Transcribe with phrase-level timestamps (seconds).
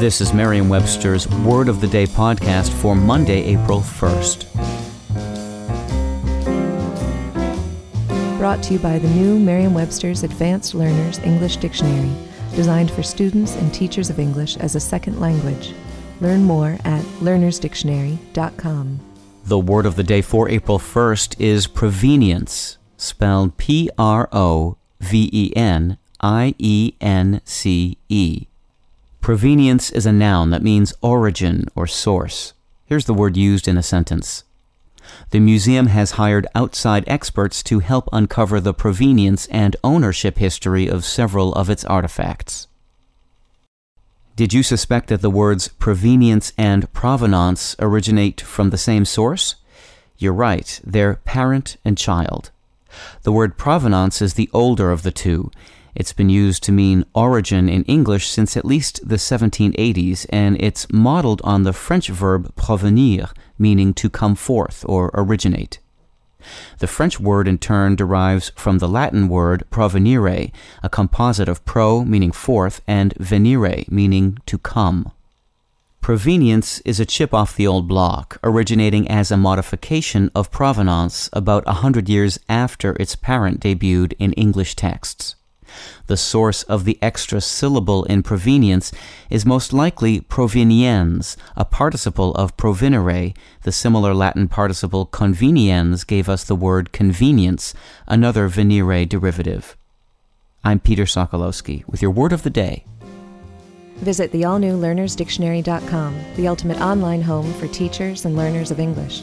[0.00, 4.48] This is Merriam Webster's Word of the Day podcast for Monday, April 1st.
[8.38, 12.10] Brought to you by the new Merriam Webster's Advanced Learners English Dictionary,
[12.56, 15.72] designed for students and teachers of English as a second language.
[16.20, 19.00] Learn more at learnersdictionary.com.
[19.44, 25.30] The word of the day for April 1st is provenience, spelled P R O V
[25.32, 28.46] E N I E N C E.
[29.22, 32.54] Provenience is a noun that means origin or source.
[32.86, 34.42] Here's the word used in a sentence.
[35.30, 41.04] The museum has hired outside experts to help uncover the provenience and ownership history of
[41.04, 42.66] several of its artifacts.
[44.34, 49.54] Did you suspect that the words provenience and provenance originate from the same source?
[50.18, 52.50] You're right, they're parent and child.
[53.22, 55.52] The word provenance is the older of the two.
[55.94, 60.90] It's been used to mean origin in English since at least the 1780s, and it's
[60.90, 65.80] modeled on the French verb provenir, meaning to come forth or originate.
[66.78, 70.50] The French word in turn derives from the Latin word provenire,
[70.82, 75.12] a composite of pro meaning forth and venire meaning to come.
[76.00, 81.62] Provenience is a chip off the old block, originating as a modification of provenance about
[81.64, 85.36] a hundred years after its parent debuted in English texts.
[86.06, 88.92] The source of the extra syllable in provenience
[89.30, 93.34] is most likely proveniens, a participle of provenire.
[93.62, 97.74] The similar Latin participle conveniens gave us the word convenience,
[98.06, 99.76] another venire derivative.
[100.64, 102.84] I'm Peter Sokolowski with your word of the day.
[103.96, 109.22] Visit the all new learnersdictionary.com, the ultimate online home for teachers and learners of English.